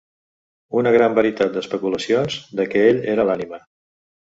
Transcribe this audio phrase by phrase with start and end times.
[0.79, 3.65] Una gran varietat d'especulacions de què ell era l'ànima.